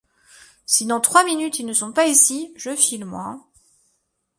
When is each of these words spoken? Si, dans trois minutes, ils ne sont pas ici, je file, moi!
Si, 0.65 0.87
dans 0.87 0.99
trois 0.99 1.23
minutes, 1.25 1.59
ils 1.59 1.65
ne 1.67 1.73
sont 1.73 1.91
pas 1.93 2.07
ici, 2.07 2.51
je 2.57 2.75
file, 2.75 3.05
moi! 3.05 3.39